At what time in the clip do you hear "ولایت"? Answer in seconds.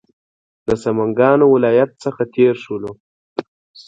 1.55-1.91